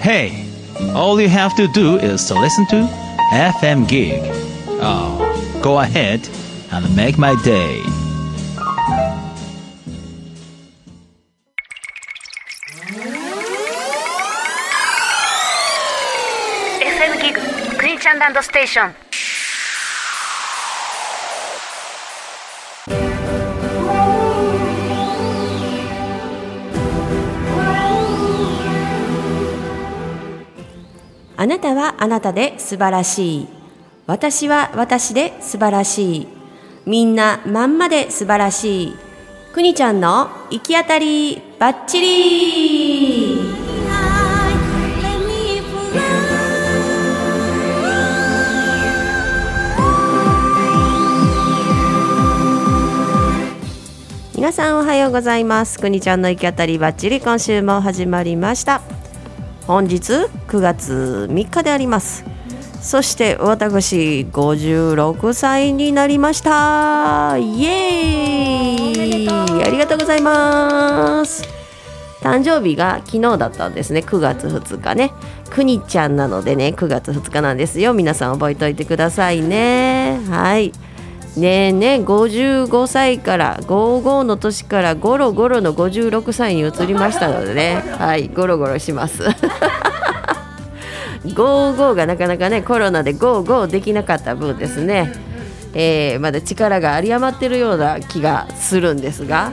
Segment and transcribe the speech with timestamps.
[0.00, 0.46] Hey,
[0.94, 2.86] all you have to do is to listen to
[3.32, 4.20] FM Gig.
[4.80, 6.28] Oh, go ahead
[6.70, 7.80] and make my day.
[16.82, 17.98] FM Gig, Queen
[18.42, 18.94] Station.
[31.44, 33.48] あなたはあなたで素晴らしい。
[34.06, 36.28] 私は私で素晴らしい。
[36.86, 38.96] みんなまんまで素晴らしい。
[39.52, 43.38] くにちゃんの行き当たりばっちり
[54.34, 58.93] 皆さんおはようございますくにちゃんの行き当たりばっちり今週も始まりました
[59.66, 60.12] 本日
[60.48, 62.24] 9月3日であります。
[62.82, 67.38] そして私56歳になりました。
[67.38, 69.64] イエーイ。
[69.64, 71.44] ありがとうございます。
[72.20, 74.00] 誕生日が昨日だったんですね。
[74.00, 75.12] 9月2日ね。
[75.48, 77.94] くにちゃんなのでね9月2日なんですよ。
[77.94, 80.20] 皆さん覚えておいてくださいね。
[80.28, 80.72] はい。
[81.36, 87.82] ねえねえ55歳から55の年からゴロゴロの56歳に移りましたのでね。
[87.98, 89.24] はいゴロゴロします。
[91.24, 95.12] 55がなかなかねコロナで55できなかった分ですね、
[95.72, 99.52] えーまだ力が有り余ってるような気がするんですが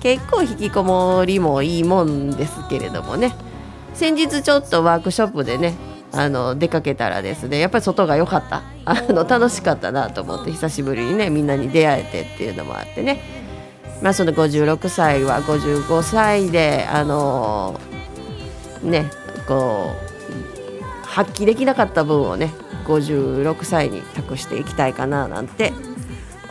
[0.00, 3.34] 結構引きこもりもいいもんですけれどもね。
[3.94, 5.74] 先日ちょっとワークショップでね
[6.14, 8.62] あの出かけたらですねやっぱり外が良かった。
[8.84, 13.20] あの楽しかったなと思って久しぶりにねみんなに出会えてっていうのもあってね。
[14.02, 17.80] まあその56歳は55歳であの
[18.82, 19.10] ね
[19.46, 19.92] こ
[21.02, 22.50] う発揮できなかった分をね
[22.84, 25.72] 56歳に託していきたいかななんて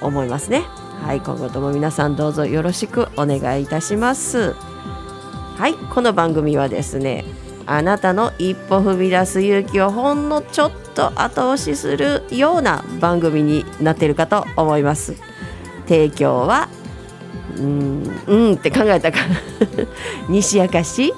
[0.01, 0.63] 思いますね。
[1.03, 4.53] はい今後とも皆さんどうぞよろしくお願いいたします。
[4.53, 7.25] はいこの番組はですね
[7.71, 15.15] あなたの一歩踏み出す勇気をほんのちょっと後押しするような番組になっているかと思います。
[15.87, 16.67] 提供は
[17.57, 19.19] うんうんって考えたか。
[20.27, 21.13] 西明石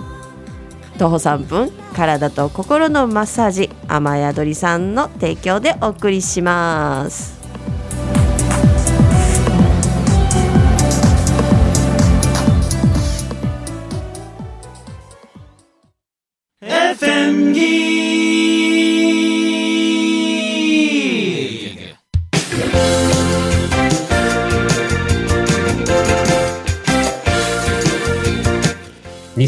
[0.99, 7.42] 徒歩3分体と心のマッサージ雨宿りさんの提供でお送りします。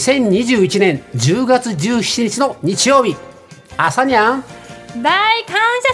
[0.06, 3.16] 2021年10月17日の日曜日。
[3.76, 4.44] 朝にゃん
[5.02, 5.94] 大感謝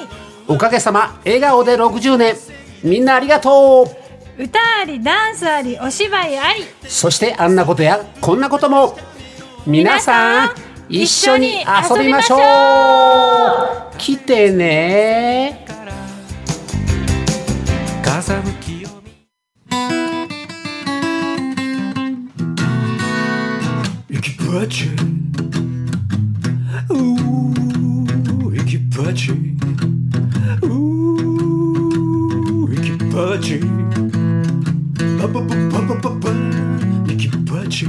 [0.00, 0.08] 祭。
[0.48, 2.34] おかげさま笑顔で60年。
[2.82, 3.86] みんなありがと
[4.36, 4.42] う。
[4.42, 6.64] 歌ありダンスありお芝居あり。
[6.88, 8.98] そしてあんなことやこんなことも。
[9.64, 10.54] 皆さん
[10.88, 12.38] 一緒に遊びましょ
[13.94, 13.96] う。
[13.98, 15.64] 来てね。
[18.04, 18.99] 風向きを
[24.60, 26.50] 見行きバチうー
[28.52, 30.68] 行きバチうー
[32.68, 33.60] 行きバチ
[35.18, 36.28] パパパパパパパ
[37.06, 37.86] 行きバチ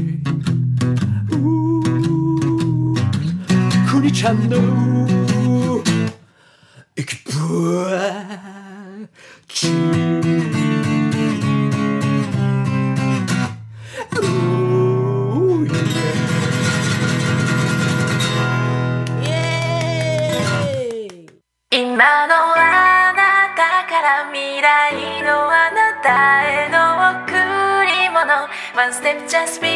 [28.76, 29.72] One step just yourself.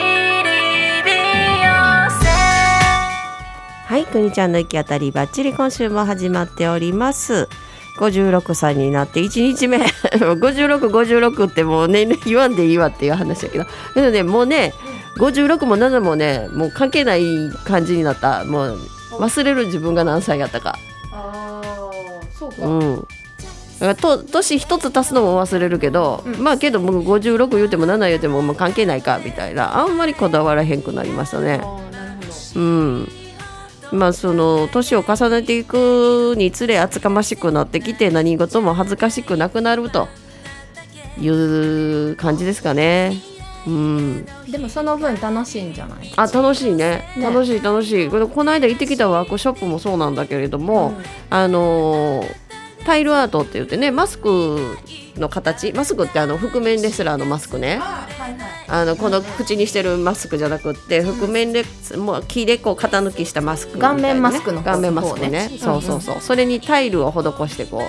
[3.87, 7.47] はい、くにちゃんの行き当たりばっちり今週も始まっております。
[7.99, 9.77] 56歳になって1日目。
[10.11, 13.65] 5656 56ってもう年齢言わんでいいわっていう話だけど。
[13.93, 14.73] けどねもうね
[15.19, 17.23] 56も7もねもう関係ない
[17.63, 18.43] 感じになった。
[18.43, 18.79] もう
[19.19, 20.77] 忘れる自分が何歳やったか。
[21.13, 21.87] ああ
[22.37, 22.65] そうか。
[22.65, 23.07] うん
[23.95, 29.77] と年一つ足すのも忘れるけど、まあけどもう56言うても7言うてもまあ関係ないかみたいな。
[29.77, 31.61] あんまりこだわらへんくなりましたね。
[32.55, 33.09] うん。
[33.91, 40.07] まあその年を重ねていくにつれ厚かましくなってきて何事も恥ずかしくなくなると
[41.19, 43.13] いう感じですかね。
[43.67, 44.25] うん。
[44.49, 47.03] でもその分楽しいんじゃないあ楽しいね。
[47.17, 47.23] ね。
[47.23, 48.09] 楽しい楽しい。
[48.09, 50.93] これこの間行ってきたワークショップもそうなんだけれども、
[51.29, 52.44] あのー
[52.85, 54.77] タイルアートって言ってねマスク
[55.17, 57.79] の形マスクってあの覆面レスラーのマスクね。
[58.67, 61.65] あのこの口にしてるマスクじゃなくって覆面で
[61.97, 65.29] もう木でこう型抜きしたマスクね、顔面マスクの方顔面マスクね。
[65.29, 65.51] ね。
[65.59, 66.17] そうそうそう。
[66.19, 67.81] それにタイルを施してこう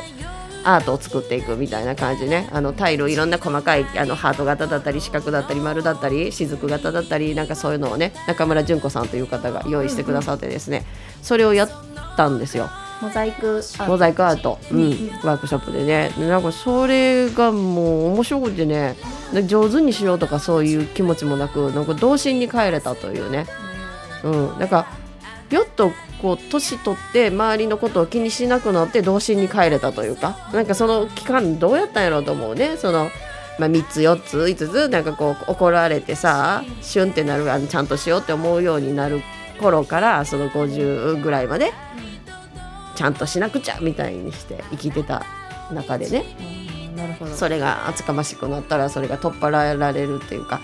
[0.64, 2.49] アートを作っていくみたいな感じね。
[2.52, 10.84] あのタイルいろんな細かいあのハート型だったり四角だったり丸だったり雫型だったりなんかそういうのをね中村純子さんという方が用意してくださってですね、
[11.22, 11.70] それをやっ
[12.16, 12.69] たんですよ
[13.00, 15.10] モザイクアモザイクアート、うん。
[15.22, 16.12] ワークショップでね。
[16.19, 18.96] でなんかそれがもう面白くてね。
[19.32, 23.46] で上手にしようとかそういう気持ちもなくなんか童心に帰れたというね、
[24.22, 24.87] うん、なんか
[25.50, 25.90] よっと
[26.22, 32.76] こう年取って周りのことを気にしなくなって童心に帰れたというかなんかその期間どうやったんやろうと思うね。
[32.76, 33.10] その、
[33.58, 39.22] まあ、3つ4つ5つなんかこう怒られてさシュンってなるあのちゃんとしようって思うようになる
[39.60, 41.72] 頃からその50ぐらいまで
[42.96, 45.25] ちゃんとしなくちゃみたいにして生きてた
[45.70, 46.25] 中でね。
[46.96, 47.31] なるほど。
[47.32, 50.60] それが厚かましくなったらそれが取っ払えられるっていうか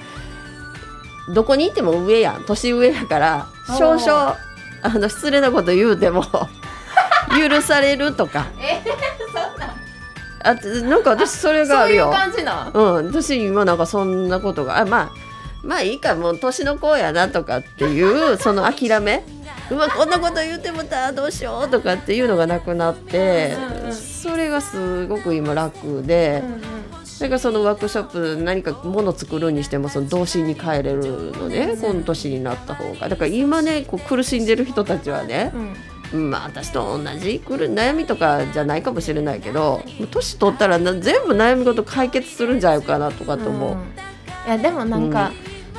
[1.35, 3.47] どこにいても上やん年上やから
[3.79, 4.37] 少々
[4.83, 6.25] あの失礼なこと言うても
[7.39, 8.47] 許されるとか。
[10.45, 12.05] あなんか私それがあるよ。
[12.07, 15.11] そういう感じなうん、私今なんかそんなことがあまあ
[15.63, 19.25] まあいいかもう年の子やなとかっていうその諦め
[19.71, 23.57] うわこんなこと言ってもたどうしようとかっていうのがなくなって
[23.93, 26.43] それがすごく今楽で。
[27.21, 28.05] だからそのワークショッ
[28.37, 35.53] プ何かもの作るにしてもその童心に帰れるのね、この年になった方がだから今ねこう苦しんでる人たちはね、
[36.13, 43.77] うんまあ私と同じくる悩みとかじゃないかもしれないけど年取ったらな全部悩み事解決するんじゃないかなとかと思う。
[44.47, 45.31] いやでもなんか、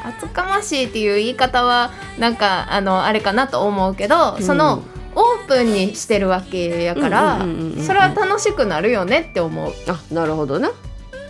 [0.04, 4.84] 厚かましいっていう言い方はなんかあのあれかなと思うけど、その
[5.16, 9.74] オープンにしてるわけやから、うんうんうんうんうんそれは楽しくなるよねって思う。
[9.88, 10.72] あなるほどな。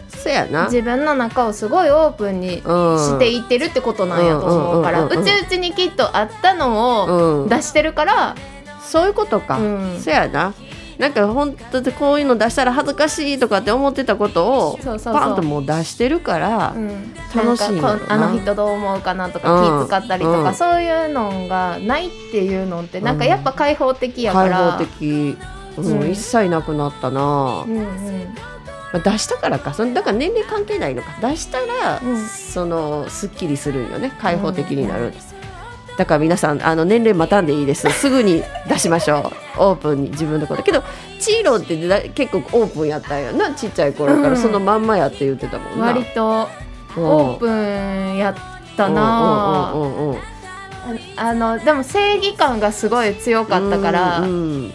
[0.09, 0.65] そやな。
[0.65, 5.23] 自分の中をすごいオープンにしていってるってことなんやと思うからうんうんうんうん。
[5.23, 7.49] うちうちにきっとあったのをうん。
[7.49, 8.35] 出してるから、
[8.81, 9.61] そういうことか、う
[9.97, 9.99] ん。
[9.99, 10.53] そやな
[10.97, 17.13] なんか本当でこういうの出したら恥ずかしいとかって思ってたことをパンともう出してるから、うん。
[17.35, 17.79] 楽しい
[18.09, 20.55] あの人どう思うかなとかうん気使ったりとか、うん。
[20.55, 25.37] そういうのがないっていうのってなんかやっぱ開放的やから、開放的、
[25.77, 26.11] うんうん。
[26.11, 28.35] 一切なくなったな、うんうん。
[28.93, 29.73] まあ、出したからか。
[29.73, 31.15] そのだから年齢関係ないのか。
[31.21, 32.25] 出したら、うん。
[32.27, 34.11] そのすっきりするんよね。
[34.21, 35.11] 開放的になる、
[35.97, 37.89] だから皆さんあの年齢待たんでいいです。
[37.91, 39.61] すぐに出しましょう。
[39.61, 40.83] オープンに自分のことけど
[41.19, 43.53] チーロンってだ結構オープンやったんやな。
[43.53, 44.31] ちっちゃい頃かうん。
[44.31, 45.87] らそのまんまやって言ってたもんな。
[45.87, 46.47] 割と
[46.97, 48.35] オープンやっ
[48.75, 49.73] たな
[51.15, 54.33] あのでも正義感がすごい強かったから、うんう
[54.67, 54.73] ん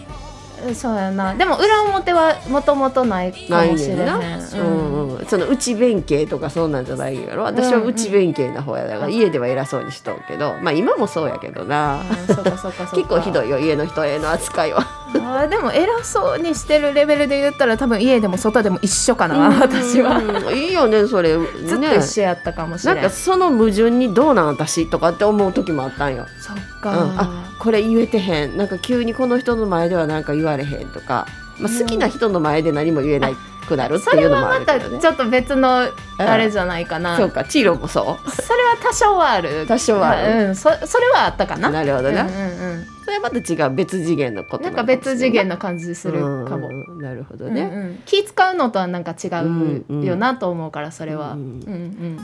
[0.73, 1.35] そうやな。
[1.35, 5.25] でも裏表はもともとないかないもしれな、うんうん。
[5.25, 7.43] その内弁慶とかそうなんじゃないやろ。
[7.43, 10.55] 私は内弁慶な方やだから、家では偉そうにしとうけど。
[10.61, 12.91] まあ今もそうやけどな、うんそっかそっかそっか。
[12.95, 14.81] 結構ひどいよ家の人への扱いは。
[15.15, 20.17] あーでも偉そうにしてるレベルで言ったら多分家でも外でも一緒かな私は。
[20.17, 21.37] うんいいよねそれ。
[21.37, 28.57] ずっとね一緒やったかもしれなんかその矛盾にどうなん私とかって思う時もあったんよ、そっうん、か、あこれ言えてへん。
[28.57, 31.27] なんか急にこの人の前ではなんか言われへんとか、
[31.59, 33.35] まあ、好きな人の前で何も言えない
[33.67, 35.01] くなるってそれいうのもはまたあるけどね。
[35.01, 35.87] ちょっと別の
[36.17, 39.65] あれじゃないかな、そうかチーロもそそれは多少はある。
[39.67, 40.47] 多少はある。
[40.47, 41.69] うんそそれはあったかな。
[41.69, 42.23] なるほどな。
[42.23, 42.45] うんうんう
[42.81, 42.85] ん。
[43.05, 47.99] それはまた違う別次元のことなんか別次元な感じするかも、うんうんなるほどうんね、うん。
[48.05, 51.59] 気使うのとはなんか違うんううんよなと思うからそれは、ううん。
[51.59, 52.19] んうん。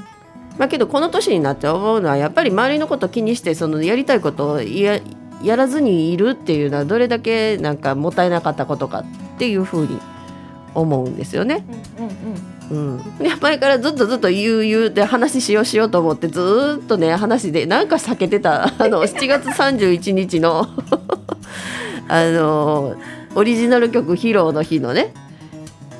[0.58, 5.00] まあけどこの年になって思うのはやっぱり周りのことを気にしてそのやりたいことをや
[5.44, 9.06] やらずにいるっていうのはどれだけなんかもったいなかったことかっ
[9.38, 10.00] ていうふうに
[10.74, 11.65] 思うんですよね。
[12.72, 13.01] うん
[13.42, 18.65] 前からずっとずっと言う言うで話しようしようと思ってずーっとね話でなんか避けてた。
[18.80, 20.68] あの7月31日の
[22.08, 22.96] あの
[23.36, 25.13] オリジナル曲披露の日のね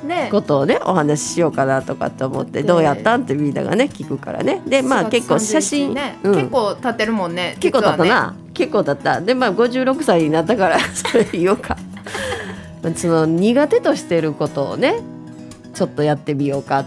[0.02, 0.28] ね。
[0.30, 4.62] ことをねお話ししようかなとかって思ってでどうやったんってみんながね聞くからね。
[4.66, 6.34] でまあ結構写真、ね、うん。
[6.34, 9.20] 結構経ってるもんね結構だったな、結構だった。
[9.20, 11.76] でまあ56歳になったから それ言おうか。
[12.94, 15.00] その苦手としてることをね
[15.74, 16.84] ちょっとやってみようか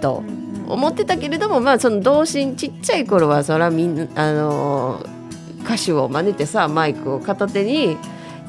[0.00, 0.22] と
[0.66, 5.04] 思ってたけれどもまあその童心ちっちゃい頃はそらみんなあの
[5.64, 7.98] 歌手を真似てさマイクを片手に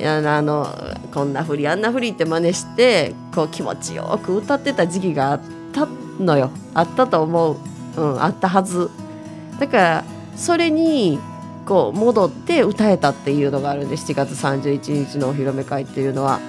[0.01, 0.67] あの
[1.13, 5.41] こんなふりあんなふりって真似してこう気持ちよく歌ってた時期があっ
[5.72, 5.88] た
[6.19, 6.51] のよ。
[6.74, 7.58] あったと思う、
[7.96, 8.89] うん、あったはず。
[9.60, 10.03] だから
[10.36, 11.19] それに
[11.65, 16.41] こう戻って歌えたっていうのがあるんで7月31日のお披露目会っていうのは。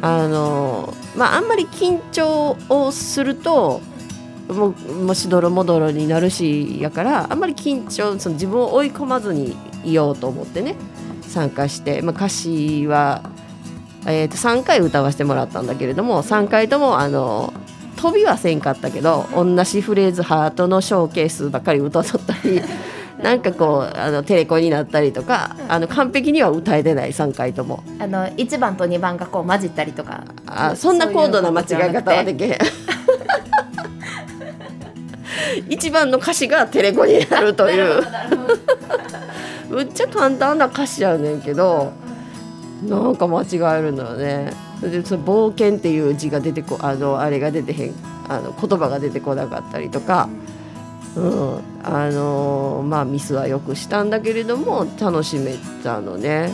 [0.00, 3.80] あのまああんまり緊張をすると
[4.48, 10.76] もうもうしどろもどろになるしやからあんまり緊張その自分を追い込まずにいようと思ってね
[11.22, 13.22] 参加して、まあ、歌詞は、
[14.08, 17.52] えー、と3回歌わせてもらったんだけれども3回ともあの
[17.96, 22.62] 飛びはせんかったけど同じフレーズハートのショーケースばっかり歌っとったり
[23.22, 27.82] なんかこうあのテレコになったりとかあの完璧には歌えてない3回とも。
[27.98, 30.22] あの1番と2番がこう混じったりとか。
[30.46, 32.58] あそんな高度な間違い方はできへん。
[35.68, 38.04] 一番の歌詞がテレコになるという。
[39.68, 41.92] むっちゃ簡単な歌詞やねんけど
[42.82, 43.46] なんか間違
[43.78, 44.52] えるのよね。
[44.80, 47.94] でその冒険っていう字が出てこあのあれが出てへん
[48.28, 50.28] あの言葉が出てこなかったりとか、
[51.16, 56.52] うん、あのまあミスはよくしたんだけれども楽しめたのね。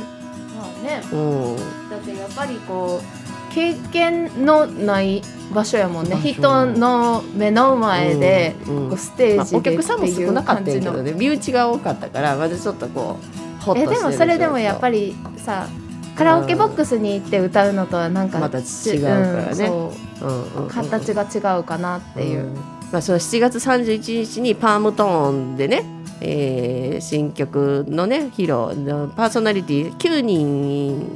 [0.57, 1.03] まあね。
[1.13, 1.57] うん。
[1.91, 6.17] だってやっぱりこう経験のない場所やもんね。
[6.17, 8.97] 人の目の前でうんうん。
[8.97, 11.13] ステまあ、ージでお客さんも少なかったけどね。
[11.13, 15.69] 身内が多かったからまだちょっとこうホッとしてるえでもそれでもやっぱりりさ
[16.17, 19.67] カラオケボックスに行って歌うのとはなんかまた違うからね。
[19.67, 22.55] うん形が違うかなっていう、ん。
[22.93, 25.85] まあ、その7月31日にパームトーンでね、
[26.21, 28.85] えー新曲のね披露。
[28.85, 31.13] のパーソナリティ9人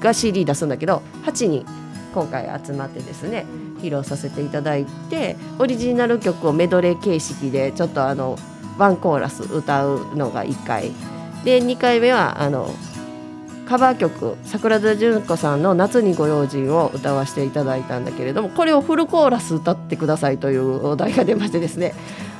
[0.00, 1.64] が CD 出すんだけど8人
[2.12, 3.46] 今回集まってですね
[3.80, 8.36] 披露させていただいてオリジナル曲をメドレー形式でちょっとあの
[8.78, 10.90] ワンコーラス歌うのが1回。
[11.44, 12.74] で2回目はあの
[13.70, 21.94] カバー曲桜田淳子さんの「夏にご用心」を歌わせていただいたんだけれどもこれをフルコーラス歌ってくださいというお題が出ましてですね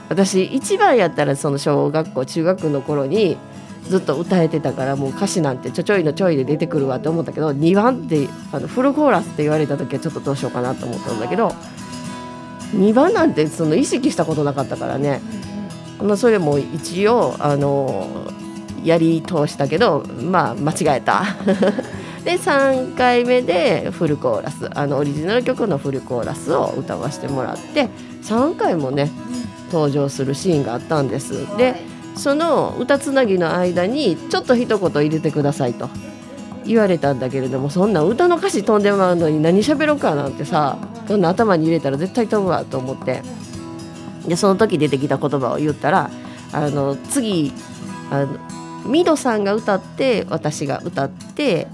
[0.08, 3.36] 私一番やったらその小学校中学の頃に
[3.88, 11.54] ずっと歌えてたからもう歌詞なんてちょちょいのちょいで出てくるわって思ったけど2番ってあのフルコーラスって言われた時はちょっとどうしようかなと思ったんだけど
[12.74, 15.20] 2番なんてその意識したことなかったからね、
[16.02, 18.32] まあ、それも一応あの
[18.84, 21.24] やり通したけどまあ間違えた。
[22.24, 27.88] で3回目でフルコーラスあのオリジナル曲のフルコーラスを歌わせてもらって
[28.24, 29.10] 3回もね
[29.72, 31.46] 登場するシーンがあったんです。
[31.56, 31.76] で
[32.16, 35.88] その歌つなぎの間にちょっと一言入れてくださいと
[36.66, 40.76] 言われたんだけれどもそんな歌の歌詞飛んでまうのに何喋ろうかなんてさ
[41.08, 43.22] そんな頭に入れたら絶対飛ぶわと思って
[44.26, 46.10] でその時出てきた言葉を言ったら
[46.52, 47.52] あの次
[48.10, 48.38] あの
[48.86, 51.66] ミドさんが歌って私が歌って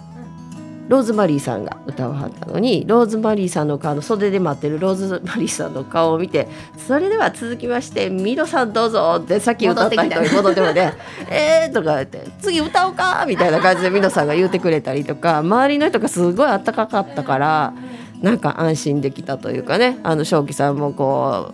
[0.89, 6.47] ローズマリーさんが歌わはったのにローズマリーさんの顔の袖で待ってるローズマリーさんの顔を見て
[6.87, 10.95] それでは続きましてミドさんどうぞってさっき歌った人に戻ってもね
[11.29, 17.75] えーとか言って次歌おうかみたいな感じでミドさんが言ってくれたりとか周りの人がすごいあったかかったから
[18.21, 21.53] なんか安心できたというかねあの正気さんもこ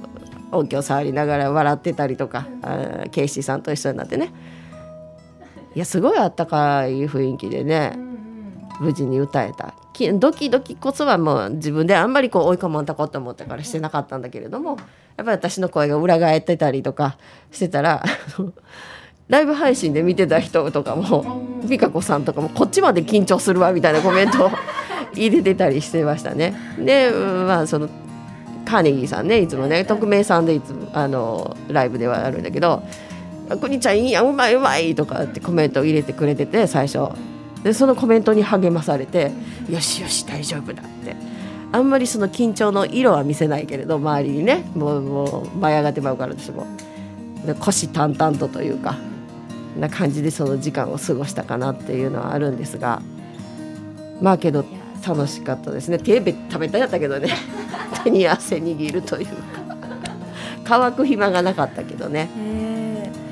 [0.53, 4.31] う音響触りながら笑ってたりとかあーケイシーさんと一緒になってね
[5.75, 7.99] いやすごいあったかい雰囲気でね
[8.81, 14.79] 無事に歌えたきドキドキこそはもう自分であんまりこう追い込まんとこうと思ったからしてなかったんだけれどもやっ
[15.17, 17.17] ぱり私の声が裏返ってたりとか
[17.51, 18.03] してたら
[19.29, 24.51] ライブ配信で見てた人とかも美香子さんとかもこっちまで緊張するわみたいなコメントを
[25.15, 26.55] 入れてたりしてましたね。
[26.79, 27.89] でまあその
[28.65, 32.83] カーネギーさんねいつもね匿名さんでいつもあのライブではあるんだけど
[33.57, 37.11] 「くにちゃんいいやんうまいうまい」とかってコメントを入れてくれてて最初。
[37.63, 39.31] でそのコメントに励まされて
[39.71, 41.15] 「よしよし大丈夫だ」って。
[41.75, 46.67] あんまりその緊張の色は見せないけれど周りにねもうもう舞い上がってまうから私も。
[47.47, 48.97] で虎視眈々とというか
[49.79, 53.01] な感じでその時間を過ごしたかなっていうのはあるんですが。
[54.21, 54.65] まあけど
[55.07, 55.99] 楽しかったですね。
[55.99, 57.29] 手べ食べたやったけどね。
[58.05, 59.63] 手に汗握るというか。
[60.65, 62.31] 乾く暇がなかったけどね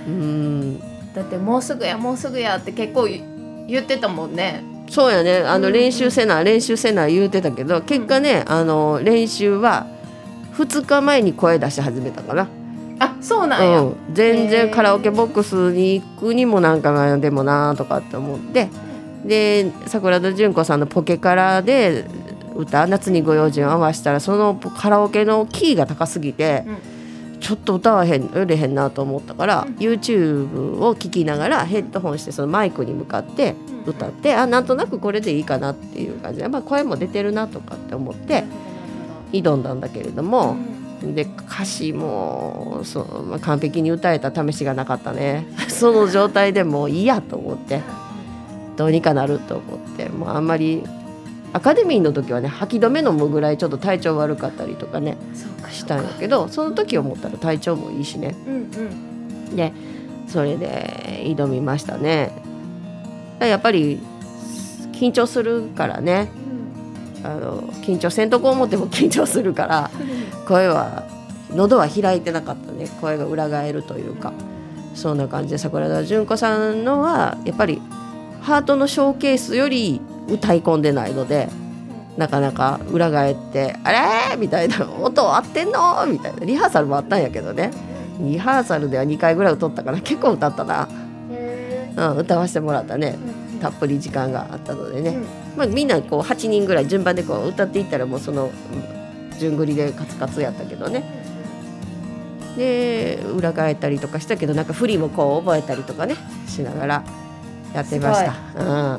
[0.07, 0.81] うん。
[1.15, 4.63] だってもうすぐやもうすぐやって結構言言ってたもんね。
[4.89, 5.39] そうやね。
[5.39, 9.87] あの練習せな練習せな言うてたけど結果ねあの練習は
[10.55, 12.49] 2日前に声出し始めたかな、
[12.99, 18.69] あそうなんや、うん、全然カラオケボックスに行くにもなんかなでもなとかって思って。
[19.25, 22.07] で桜田淳子さんのポケカラで
[22.57, 26.65] 歌「夏にご用心」を合わせたらそのカラオケのキーが高すぎて、
[27.51, 36.41] ちょっと歌わへん売れへんなと思ったから、YouTube を聴きながらヘッドホンしてそのマイクに向かって歌って、あなんとなくこれでいいかなっていう感じ。
[36.41, 38.45] で、まあ、声も出てるなとかって思って
[39.33, 40.59] 挑んだんだけれども、
[41.03, 45.45] で歌詞もそう、まあ、完璧に歌えた試しがなかったね。
[45.67, 47.81] その状態でもういいやと思って
[48.77, 50.85] どうにかなると思ってもうあんまり
[51.53, 55.17] アカデミーの時はね吐き止め飲むぐらいちょっと体調悪かったりとかね
[55.71, 58.37] したんやけどその時思ったら体調もいいしね。
[58.47, 58.55] うん。
[58.55, 59.73] うんで
[60.29, 62.31] それで挑みましたね。
[63.41, 63.99] やっぱり
[64.93, 66.29] 緊張するからね。
[67.25, 69.91] あの緊張せんとこ思っても緊張するから
[70.49, 71.05] 声は
[71.51, 72.89] 喉は開いてなかったね。
[73.01, 74.33] 声が裏返るというか。
[74.95, 77.81] そんな感じで桜田淳子さんのはやっぱり
[78.43, 81.49] ハートのショーケースより歌い込んでないので
[82.17, 83.93] なかなか裏返って「あ
[84.31, 86.45] れ?」みたいな「音合ってんの?」みたいな。
[86.45, 87.71] リハーサルもあったんやけどね。
[88.21, 90.87] リハーサルでは2回ぐらい歌ったから結構歌ったな、
[91.97, 93.17] うん、歌わせてもらったね。
[93.63, 95.17] たっぷり時間があったのでね、
[95.57, 98.51] まあ、みんなこう8人ぐらい順番でこう歌っていったらもうそのうん
[99.39, 101.03] 順繰りでカツカツやったけどね。
[102.57, 107.05] で裏返ったりとかしたけどなんか振りもこう覚えたりとかねしながら
[107.73, 108.99] やってました、うん、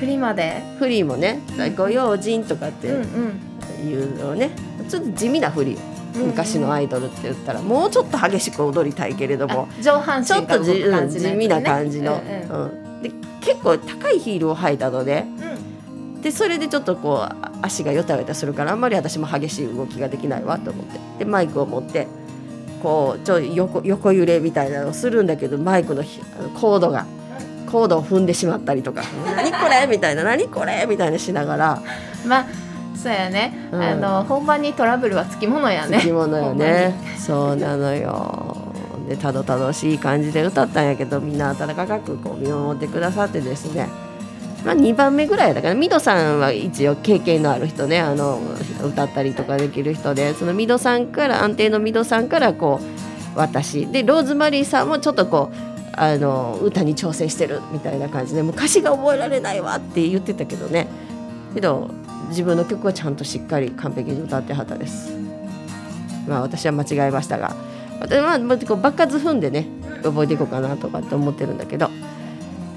[0.00, 0.62] 振りまで？
[0.78, 1.40] フリーもね
[1.76, 4.50] 「ご用心」とかっていうのをね
[4.88, 5.78] ちょっと地味なフリー。
[6.14, 10.70] 昔のアイドルって言ったらもうちょっと激しく踊りたいけれどもあ上半身ちょっと地
[11.34, 13.10] 味な感じの、うんで
[13.40, 15.24] 結構高いヒールを履いたので
[16.22, 21.00] でそれでちょっとこうあ足がよたよたするからあんまり私も激しい動きができないわと思って。
[21.18, 22.06] でマイクを持って
[22.80, 26.04] こうちょい横横揺れみたいなのをするんだけどマイクの
[26.54, 27.06] コードが
[27.74, 29.02] コードを踏んでしまったりとか
[29.34, 31.82] 「何これ?」みたいな「何これ?」みたいなしながら
[32.24, 32.46] まあ
[32.94, 33.82] そうやね、うん。
[33.82, 35.98] あの本番にトラブルはつきものやね。
[35.98, 36.94] つきものよね。
[37.18, 38.56] そうなのよ。
[39.08, 43.88] でたどたどしい感じで歌ったんやけどみんな温かくこう見守ってくださってですね。
[44.64, 48.00] まあ、2番目ぐらいだからミドさんは一応経験のある人ね。
[48.00, 48.40] あの
[48.82, 50.32] 歌ったりとかできる人で。
[50.32, 60.88] そのミドさんから安定のミドさんからこう私でローズマリーさんもちょっとこうあの歌に挑戦してるみたいな感じでもう歌詞が覚えられないわって言ってたけどね。
[61.54, 61.90] けど
[62.28, 65.12] 自分の曲はちゃんとしっかり完璧に歌ってはったです。
[66.26, 67.54] まあ私は間違えましたが。
[68.00, 69.66] 私はまあこう爆発踏んでね
[70.02, 71.90] 覚えていこうかなとかって思ってるんだけど。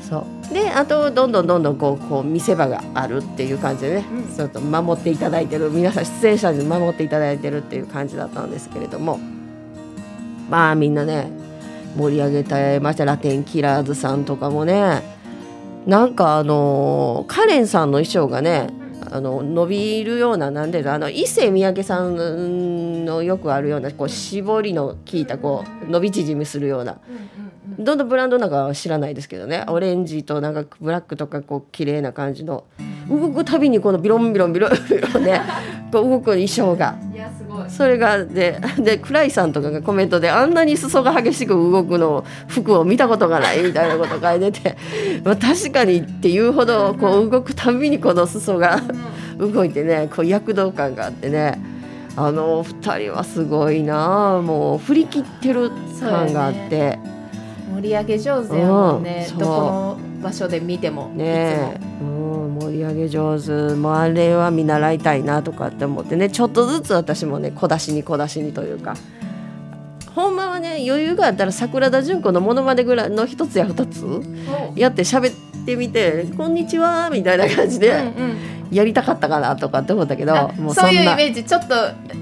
[0.08, 0.54] そう。
[0.54, 5.70] であとどんどんどんどんこうこう見せ場があるっていう感じでね、ちょっと守っていただいてる。
[5.70, 9.20] 皆さん出演者に守っていただいてるっていう感じだったんですけれども。
[10.50, 11.30] まあみんなね
[11.96, 13.06] 盛り上げてました。
[13.06, 15.02] ラテンキラーズさんとかもね。
[15.86, 18.68] なんかあのカレンさんの衣装がね
[19.10, 27.00] あの伸びるようななんであの伊勢三宅さんのよくあるようなこう絞りの効いたこう伸び縮みするような。
[27.80, 29.64] どんどんブランドなんかは知らないですけどね。
[29.68, 32.66] オレンジとなんかブラックとかこう綺麗な感じの。
[33.10, 35.42] 動くたびにこのビロンビロンビロンビロンね。
[35.92, 36.96] こう動く衣装が
[37.70, 44.78] それがででクライさんとかがコメントであんなに裾が激しく動くの服を見たことがないみたいなこと書いてて、
[45.24, 48.82] まあ、確かにっていうほどこう動くたびにこの裾が
[49.38, 51.60] 動いてねこう躍動感があってね
[52.16, 57.17] あの二人はすごいなあもう振り切ってる感があって。
[57.74, 59.28] 盛り上げ上手やもんね。
[59.32, 59.38] うん。
[59.38, 63.52] どこの場所で見てもねえ、うん、盛り上げ上手。
[63.76, 66.30] もうあれは見習いたいなとかって思ってね。
[66.30, 68.96] ちょっとずつ私もね小出しに小出しにというか。
[70.18, 74.04] ほんまはね余裕があったら桜田淳子のモノマネぐらいの一つや二つ
[74.76, 77.94] やって喋ってみて「こんにちは」みたいな感じで
[78.72, 81.76] やりたかったかなとかって思ったけどあもうそういうイメージちょっと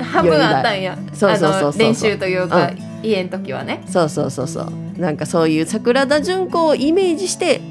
[0.03, 0.97] 半分あったんや。
[1.13, 3.83] そうそうそうそう練習というか、う家の時はね。
[3.87, 4.99] そうそうそうそう。
[4.99, 7.61] なんかそういう桜田淳子をイメージして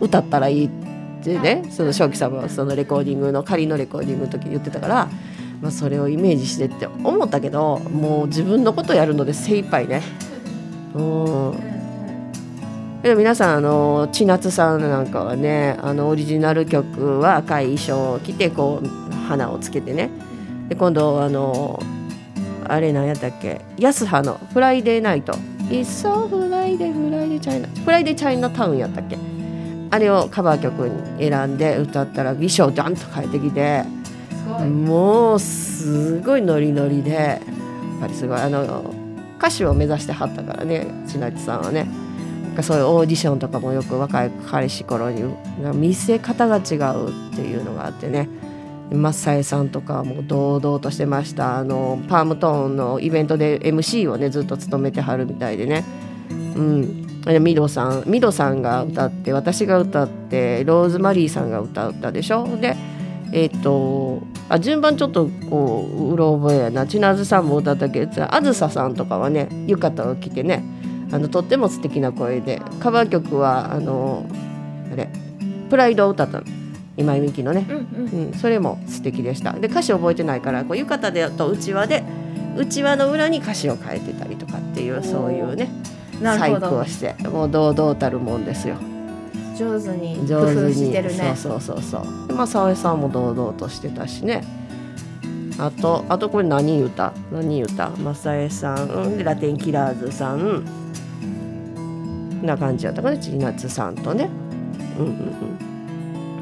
[0.00, 0.70] 歌ったらいいっ
[1.22, 1.64] てね。
[1.70, 5.08] その正気さんはそのレコーディングの仮のレコーディングの時に言ってたから、
[5.60, 10.02] まあ、それをイメージしてって思ったけどもう自分のことやるので精一杯ね。
[10.94, 11.76] うん。
[13.02, 20.10] でも皆さんあの千夏さんなんかはねあのオリジナル曲は赤い衣装を着てこう花をつけてね。
[20.68, 21.80] で今度あの
[22.68, 23.60] あれ何やったっけ？
[23.78, 25.36] 泰葉の「フライデーナイト」
[25.70, 29.18] 「いっそフライデーフライデーチャイナ」「フライデーチャイナタウン」やったっけ？
[29.90, 33.84] あれをカバー曲に選んで歌ったら衣装ダンと変えてきて。
[34.64, 38.40] もうすごいノリノリでやっぱりすごい。
[38.40, 38.84] あの
[39.38, 41.88] 歌手を目指してはったからね千夏さんはね。
[42.44, 45.24] なんかそういうオーディションとかもよく若い彼氏頃に
[45.74, 48.28] 見せ方が違うっていうのがあってね
[48.92, 51.58] マッサエさんとかも堂々としてました。
[51.58, 55.84] あのパームトーンのイベントで MC をねずっと務めてはるみたいでね。
[56.30, 57.06] うん。
[57.40, 62.46] ミドさんミドさんが歌って私が歌ってローズマリーさんが歌ったでしょ？
[62.60, 62.76] で
[63.32, 66.86] えっ、とあ順番ちょっとこううろ覚えやな。
[66.86, 70.62] 千奈津さんも歌ったけどあずささんとかはね浴衣を着てね
[71.10, 74.24] あのとっても素敵な声でカバー曲はあの
[74.92, 75.08] あれ
[75.68, 76.44] 「プライド」を歌ったの。
[76.96, 77.78] 今井美樹のね、うんう
[78.16, 78.28] ん。
[78.28, 79.52] うん、それも素敵でした。
[79.52, 82.02] で歌詞覚えてないからこう浴衣でとうちわで
[82.56, 85.68] うちわの裏に歌詞を変えてたりとかっていうそういうね
[86.22, 88.76] 細工をしてもう堂々たるもんですよ。
[89.58, 91.34] 上手に工上手夫にしてるね。
[91.36, 92.28] そうそうそうそう。
[92.28, 94.42] でまあ沙織さんも堂々としてたしね。
[95.58, 97.12] あとあとこれ何歌？
[97.32, 97.90] 何歌？
[97.90, 100.64] 正江さんでラテンキラーズさん。
[102.42, 103.18] な感じやったかな？
[103.18, 104.28] ちなつさんとね。
[104.98, 105.75] うんうんうん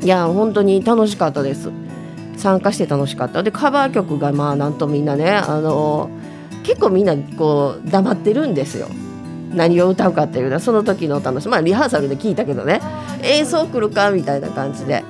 [0.05, 1.71] いや本当に楽しかったです。
[2.37, 3.43] 参加して楽しかった。
[3.43, 6.11] でカバー曲がまあなんとみんなねあの
[6.63, 8.89] 結構みんなこう黙ってるんですよ。
[9.55, 11.53] 何を歌うかっていうのはその時の楽しみ。
[11.53, 12.83] まあリハーサルで聞いたけどね。
[13.23, 15.03] 演奏来るかみたいな感じで。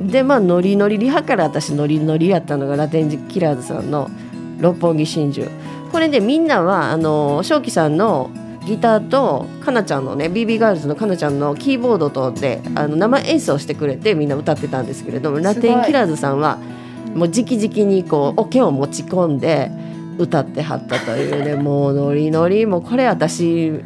[0.00, 4.10] でまあノリノリリハから私ノリノリやったのがラテンジキラーズさんの
[4.58, 5.46] 「六本木真珠」
[5.92, 8.30] これでみんなはあの正輝さんの
[8.66, 16.56] ギターとかなちゃんのね BB ガールズのかなちゃんのキーボードとであの生演奏してくれてみんな歌ってたんですけれどもラテンキラーズさんは
[17.14, 19.70] もう直々にこうオケを持ち込んで
[20.18, 22.66] 歌ってはったというね もうノリノリ。
[22.66, 23.82] もうこれ私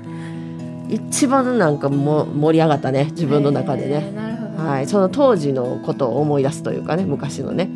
[0.88, 4.12] 一番なんかもう盛り上がったね自分の中でね。
[4.56, 7.70] はい、その当時のことを思い出すというかね昔のね、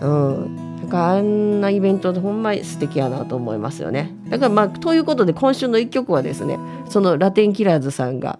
[0.00, 4.14] うんかあんなイベントでほんま素敵やなと思いますよね。
[4.28, 8.38] だからまあということで今週の一曲はですねそのラテンキラーズさんが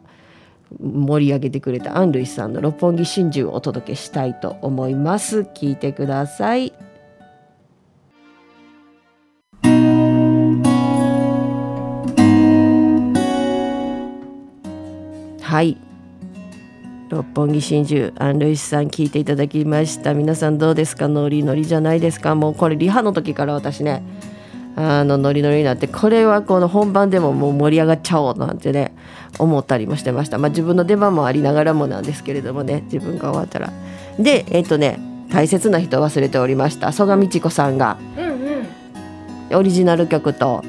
[0.81, 5.41] 盛り上げてくれたアン・ルイスさんの「六本木真珠」をお届けしたいと思います。
[5.41, 6.73] 聞いてください。
[15.41, 15.86] はい。
[17.09, 20.13] 六本木真珠アン・ルイスさん聞いていただきました。
[20.13, 21.07] 皆さんどうですか？
[21.07, 22.35] ノリノリじゃないですか？
[22.35, 24.03] もうこれリハの時から私ね。
[24.75, 28.95] あのノリノリになってこれはこの本番でももう盛り上がっちゃおうなんてね
[29.39, 30.37] 思ったりもしてました。
[30.39, 33.73] まあ自分の出番もありながらもなんですけれどもね自分が終わったら。
[34.19, 34.99] でえっ、とね
[35.31, 36.93] 大切な人忘れておりました。
[36.93, 37.99] 曽我道子さんが。
[39.53, 40.65] オリジナル曲と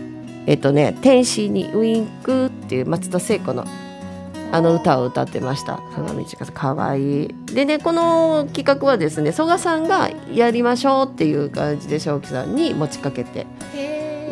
[0.46, 3.66] えっとね「天使にウインク」っていう松田聖子の
[4.52, 5.80] あの歌を歌ってました。
[5.96, 7.26] 曽我道子さんかわい。
[7.26, 13.46] いでねこの企画はですね曽我さんがやりましょうっていう感じで正輝さんに持ちかけて。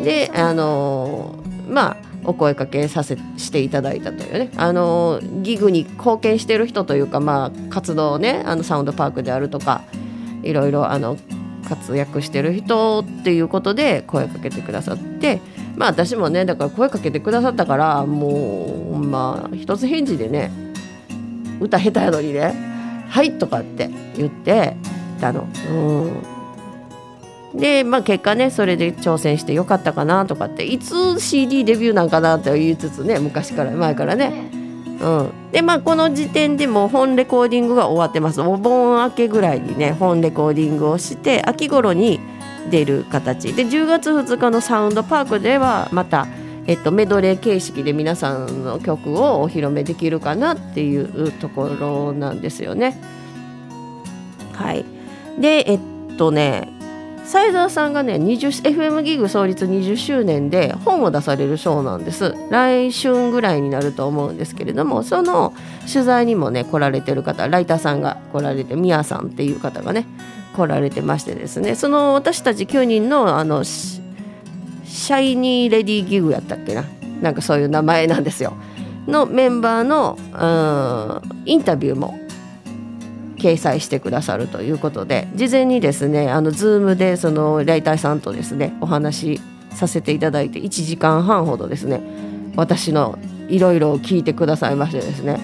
[0.02, 4.50] であのーまあお声かけさせしていただいたというね。
[4.56, 9.82] あのーギグに貢献してる人というかまあ活動をねあのサウンドパークであるとか
[10.42, 11.16] いろいろあの
[11.68, 15.40] 活躍してる人っていうことで声かけてくださって
[15.76, 20.50] まあ私もねだから声かけてくださったからもうまあ一つ返事でね
[21.60, 22.54] 歌下手やのにね
[23.08, 24.76] 「はい」とかって言って
[25.20, 25.46] たの。
[25.70, 25.74] う
[26.32, 26.36] ん
[27.54, 34.50] でまあ結果ねそれで挑戦してよかったかなとかっていつ CD デビューなんかなって言いつつね昔から前からね。
[35.00, 42.18] うん、でまあこの時点でもう本レコーディングが終わってますお盆明けぐらいにね本レコーディングをして秋頃に
[42.70, 43.52] 出る形。
[43.52, 46.26] で10月2日のサウンドパークではまた、
[46.66, 53.00] えっと、メドレー形式で皆さんの曲をお披露目できるかなっていうところなんですよね。
[54.52, 54.84] はい、
[55.38, 55.80] でえっ
[56.16, 56.76] とね
[57.26, 62.34] 斉沢さんがね 20FM ギグ創立20周年で本を出される賞なんです。
[62.50, 65.52] 来春ぐらいになると思うんですけれどもその
[65.92, 70.06] 取材にもね来られてる方ライターさんが来られてミヤさんっていう方がね
[70.56, 76.84] 来られてましてですねその私たち9人のあのシャイニーレディーギグやったっけな
[77.20, 78.54] なんかそういう名前なんですよ。
[79.06, 82.18] のメンバーのうんインタビューも
[83.36, 89.40] 掲載してくださるということで事前にですねあの Zoom でそのライターさんとですねお話し
[89.70, 92.00] させていただいて1時間半ほどですね
[92.56, 95.38] 私のいろいろ聞いてくださいましてですね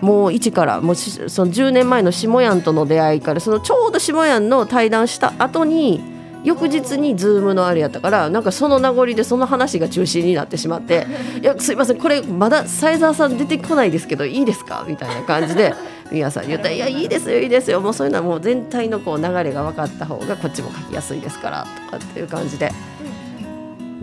[0.00, 6.02] もう一からもうしその10年前の下やんとの出会いからそのちょうど下やんの対談した後に
[6.44, 11.06] 翌日に Zoom のあれやったからなんかその名残でその話が中心になってしまって
[11.42, 15.74] 「いやすいませんこれまだ斉沢さん出てこないですけどいいですか?」みたいな感じで
[16.12, 22.70] 皆さんに言ったら「いやいいですよいいですよもうそういうのはもう全体のこう流れが分かった方がこっちも書きやすいですから」とかっていう感じで。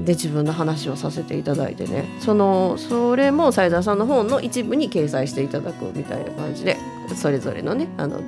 [0.03, 6.77] で自分の話をさせていただいてねそのそれも斉沢さんの本の一部に掲載していただくみたいな感じで
[7.15, 8.21] それぞれのねあの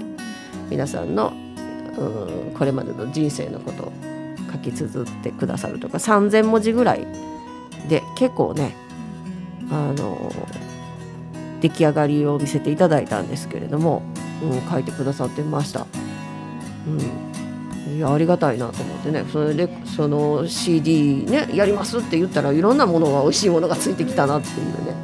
[0.70, 1.34] 皆さんの
[1.98, 3.94] うんこれまでの人生のことを
[4.52, 7.06] 書き綴ってくださるとか3,000文字ぐらい
[7.90, 8.76] で結構ね
[9.70, 10.32] あの
[11.62, 14.04] 出来上がりを見せていただいたんですけれども、
[14.44, 15.88] うん、書いてくださってました。
[16.88, 17.35] うん
[17.88, 19.26] いやありがたいなと思ってね。
[19.32, 24.95] それでその CD ねやりますって言ったらいろんなものが美味しいものがついてきたなっていうね。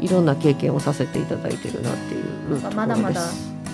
[0.00, 3.20] いろんな経験をさせていただいてるなっていうまだまだ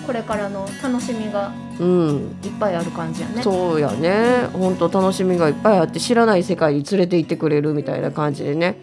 [0.07, 2.35] これからの楽しみがうん。
[2.43, 3.43] いっぱいある感じやね。
[3.43, 4.47] そうやね。
[4.53, 8.77] 本当楽しみがいっぱいあって知らない世界に連れて行ってくれるみたいな感じでね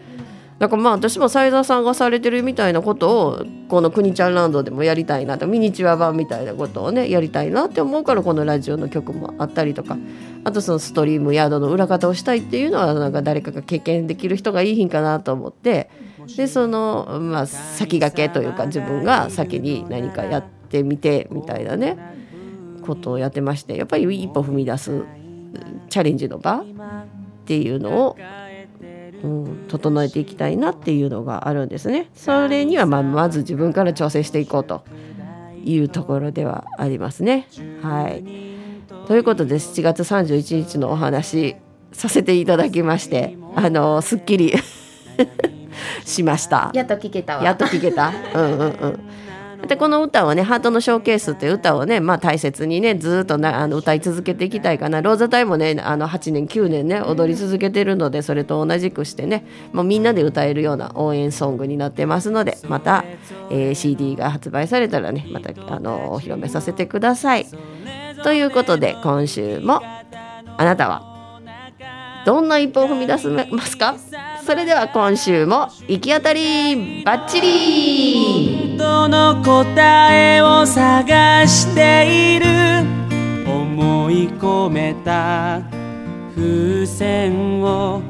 [0.59, 9.97] だからまあ私も斉沢さんがされてるみたいなことをこの「国ちゃんランド」でもやりたいなとミニチュア版みたいなことをねやりたいなって思うからこのラジオの曲もあったりとか。
[10.45, 15.89] あとそのストリームヤードの裏方をしたいっていうのはなんか誰かが経験できる人がいい品かなと思って。
[16.37, 21.97] でそのまあ先駆けというか自分が先に何かやってみてみたいなね。
[22.83, 25.03] ことをやってましてやっぱり一歩踏み出す
[25.89, 26.65] チャレンジの場っ
[27.45, 28.17] ていうのを、
[29.23, 32.09] うん、整えていきたいなっていうのがあるんですね。
[32.13, 34.83] それにはまあまず自分から調整していこうと
[35.63, 37.47] いうところではありますね。
[37.81, 38.23] はい、
[39.07, 41.55] ということで7月31日のお話
[41.93, 44.53] させていただきましてあのすっきり
[46.03, 46.71] しました。
[46.73, 48.11] やっと聞けたわやっと聞けた。
[48.35, 48.99] うんうんうん。
[49.67, 55.01] でこの歌はね「ハートのショーケース」っていう歌をね、まあ、大切にねずっとなあの歌い続けていきたいかな。
[55.01, 63.05] ローザ隊もねあの8年9年ね踊り続けてるのでそれと同じくしてねもうみんなで歌えるような応援ソングになってますのでまた、
[63.49, 67.47] えー CD が発売されたらねまたあのお披露目させてください。
[68.23, 69.81] ということで今週も
[70.57, 71.39] あなたは
[72.25, 73.95] どんな一歩を踏み出せますか？
[74.45, 78.62] それでは今週も行き当たりバッチリ！
[78.77, 82.45] どの答えを探している。
[83.45, 85.61] 思い込めた
[86.35, 88.01] 風船を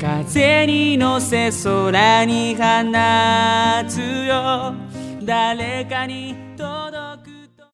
[0.00, 2.62] 風に乗せ空に放
[3.88, 4.74] つよ。
[5.22, 6.45] 誰かに